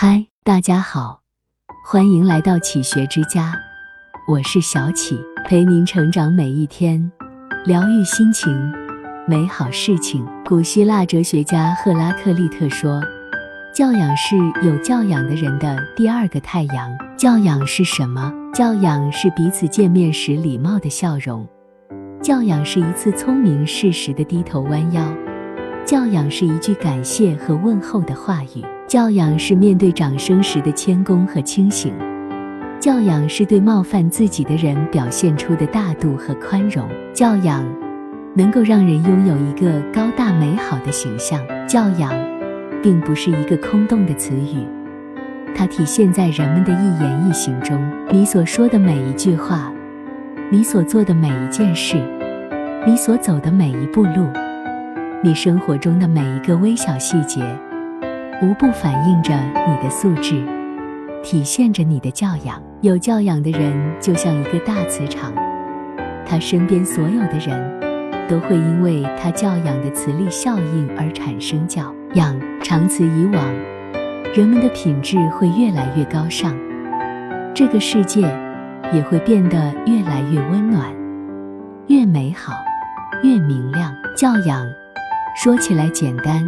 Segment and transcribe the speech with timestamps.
[0.00, 1.22] 嗨，大家好，
[1.84, 3.52] 欢迎来到启学之家，
[4.28, 7.10] 我是小启，陪您成长每一天，
[7.64, 8.48] 疗愈心情，
[9.26, 10.24] 美好事情。
[10.46, 13.02] 古希腊哲学家赫拉克利特说
[13.74, 18.32] ：“教养是有教养的人的第二个太阳。”教养是什么？
[18.54, 21.44] 教养是彼此见面时礼貌的笑容，
[22.22, 25.02] 教养是一次聪明适时的低头弯腰，
[25.84, 28.64] 教养是一句感谢和问候的话语。
[28.88, 31.92] 教养是面对掌声时的谦恭和清醒，
[32.80, 36.88] 教养是对冒犯自己的人表现出的大度和宽容。
[37.12, 37.62] 教养
[38.34, 41.38] 能够让人拥有一个高大美好的形象。
[41.68, 42.10] 教养
[42.82, 44.66] 并不是一个空洞的词语，
[45.54, 47.78] 它体现在人们的一言一行中。
[48.10, 49.70] 你所说的每一句话，
[50.50, 51.98] 你所做的每一件事，
[52.86, 54.26] 你所走的每一步路，
[55.22, 57.44] 你生活中的每一个微小细节。
[58.40, 60.40] 无不反映着你的素质，
[61.24, 62.62] 体现着你的教养。
[62.82, 65.32] 有教养的人就像一个大磁场，
[66.24, 72.40] 他身边所有的人都会因为他教养的磁力效应而产生教养。
[72.62, 73.44] 长此以往，
[74.32, 76.56] 人们的品质会越来越高尚，
[77.52, 78.20] 这个世界
[78.92, 80.94] 也会变得越来越温暖、
[81.88, 82.52] 越美好、
[83.24, 83.92] 越明亮。
[84.16, 84.64] 教养
[85.34, 86.46] 说起来简单，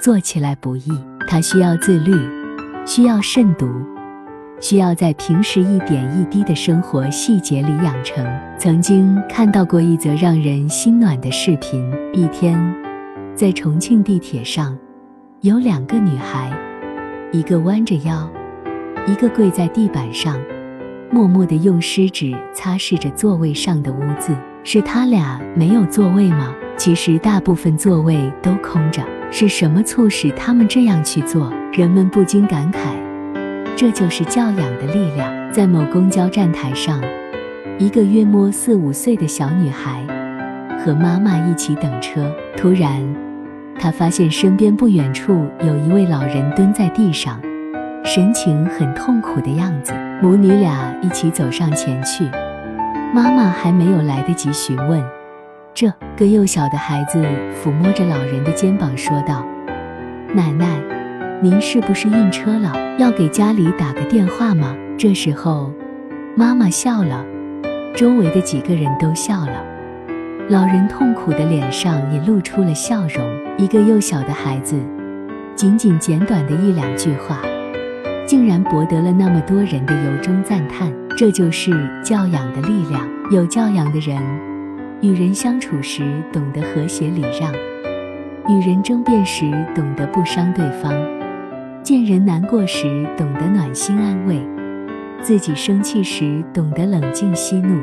[0.00, 1.15] 做起来不易。
[1.28, 2.14] 它需要自律，
[2.86, 3.68] 需要慎独，
[4.60, 8.24] 需要在平时一点一滴的生活细节里养成。
[8.58, 12.58] 曾经看到过一则让人心暖的视频：一天，
[13.34, 14.76] 在重庆地铁上，
[15.40, 16.50] 有两个女孩，
[17.32, 18.30] 一个弯着腰，
[19.06, 20.38] 一个跪在地板上，
[21.10, 24.34] 默默地用湿纸擦拭着座位上的污渍。
[24.64, 26.52] 是他俩没有座位吗？
[26.76, 29.02] 其实大部分座位都空着。
[29.38, 31.52] 是什么促使他们这样去做？
[31.70, 32.78] 人们不禁感慨，
[33.76, 35.30] 这就是教养的力量。
[35.52, 37.02] 在某公交站台上，
[37.78, 40.02] 一个约摸四五岁的小女孩
[40.82, 42.32] 和妈妈一起等车。
[42.56, 43.02] 突然，
[43.78, 47.38] 她发现身边不远处有一位老人蹲在地上，
[48.06, 49.92] 神情很痛苦的样子。
[50.22, 52.24] 母女俩一起走上前去，
[53.12, 55.04] 妈妈还没有来得及询问。
[55.76, 57.22] 这个幼小的孩子
[57.62, 59.46] 抚摸着老人的肩膀，说道
[60.32, 60.80] ：“奶奶，
[61.42, 62.72] 您是不是晕车了？
[62.96, 65.70] 要给家里打个电话吗？”这时候，
[66.34, 67.22] 妈妈笑了，
[67.94, 69.62] 周围的几个人都笑了，
[70.48, 73.22] 老人痛苦的脸上也露出了笑容。
[73.58, 74.80] 一个幼小的孩子，
[75.54, 77.42] 仅仅简短的一两句话，
[78.26, 80.90] 竟然博得了那么多人的由衷赞叹。
[81.18, 81.70] 这就是
[82.02, 83.06] 教养的力量。
[83.30, 84.16] 有教养的人。
[85.02, 86.02] 与人相处时
[86.32, 87.52] 懂得和谐礼让，
[88.48, 90.92] 与人争辩时懂得不伤对方，
[91.82, 94.40] 见人难过时懂得暖心安慰，
[95.20, 97.78] 自己生气时懂得冷静息怒，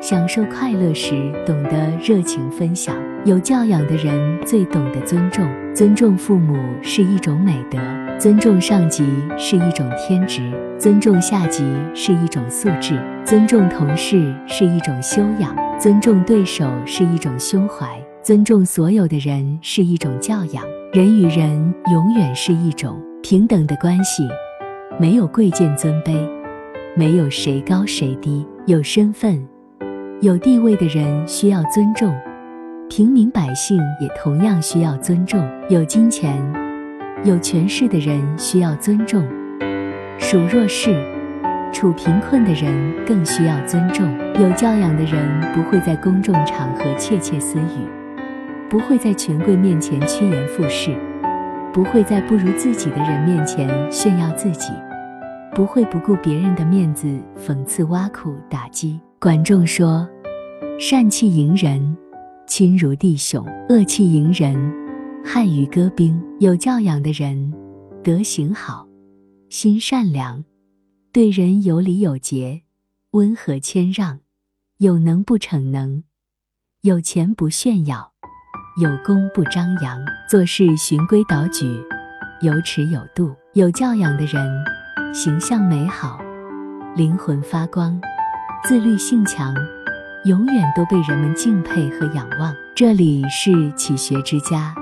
[0.00, 2.94] 享受快乐时懂得热情分享。
[3.24, 7.78] 有教养的人最懂得尊重，尊重父母是一种美德，
[8.18, 9.06] 尊重上级
[9.38, 10.42] 是一种天职，
[10.76, 11.64] 尊重下级
[11.94, 15.61] 是一种素质，尊重同事是一种修养。
[15.78, 20.64] 尊重对手是一种胸怀，尊重所有的人是一种教养。
[20.92, 24.22] 人与人永远是一种平等的关系，
[25.00, 26.14] 没有贵贱尊卑，
[26.94, 28.46] 没有谁高谁低。
[28.66, 29.44] 有身份、
[30.20, 32.14] 有地位的人需要尊重，
[32.88, 35.42] 平民百姓也同样需要尊重。
[35.68, 36.40] 有金钱、
[37.24, 39.26] 有权势的人需要尊重，
[40.18, 40.94] 属弱势。
[41.72, 44.06] 处贫困的人更需要尊重。
[44.40, 47.88] 有教养的人不会在公众场合窃窃私语，
[48.68, 50.96] 不会在权贵面前趋炎附势，
[51.72, 54.72] 不会在不如自己的人面前炫耀自己，
[55.54, 57.06] 不会不顾别人的面子
[57.36, 59.00] 讽刺挖苦打击。
[59.18, 60.08] 管仲说
[60.80, 61.96] ：“善气迎人，
[62.46, 64.56] 亲如弟兄；恶气迎人，
[65.24, 67.52] 害于戈兵。”有教养的人，
[68.02, 68.86] 德行好，
[69.48, 70.42] 心善良。
[71.12, 72.62] 对人有礼有节，
[73.10, 74.20] 温和谦让，
[74.78, 76.04] 有能不逞能，
[76.80, 78.12] 有钱不炫耀，
[78.80, 81.66] 有功不张扬，做事循规蹈矩，
[82.40, 83.36] 有尺有度。
[83.52, 84.64] 有教养的人，
[85.12, 86.18] 形象美好，
[86.96, 88.00] 灵魂发光，
[88.66, 89.54] 自律性强，
[90.24, 92.54] 永远都被人们敬佩和仰望。
[92.74, 94.74] 这里是启学之家，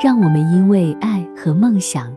[0.00, 2.16] 让我们因为爱和梦想。